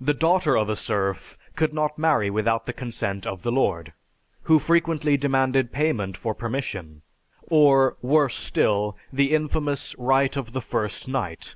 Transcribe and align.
The 0.00 0.12
daughter 0.12 0.56
of 0.58 0.68
a 0.68 0.74
serf 0.74 1.38
could 1.54 1.72
not 1.72 1.96
marry 1.96 2.30
without 2.30 2.64
the 2.64 2.72
consent 2.72 3.28
of 3.28 3.42
the 3.44 3.52
lord, 3.52 3.92
who 4.50 4.58
frequently 4.58 5.16
demanded 5.16 5.70
payment 5.70 6.16
for 6.16 6.34
permission; 6.34 7.02
or, 7.48 7.96
worse 8.02 8.34
still, 8.34 8.96
the 9.12 9.30
infamous 9.32 9.94
"Right 9.98 10.36
of 10.36 10.52
the 10.52 10.60
First 10.62 11.06
Night." 11.06 11.54